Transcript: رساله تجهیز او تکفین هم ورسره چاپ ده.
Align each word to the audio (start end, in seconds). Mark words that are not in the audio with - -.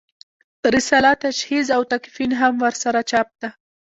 رساله 0.75 1.13
تجهیز 1.23 1.67
او 1.75 1.81
تکفین 1.93 2.31
هم 2.41 2.53
ورسره 2.63 3.01
چاپ 3.09 3.29
ده. 3.41 3.49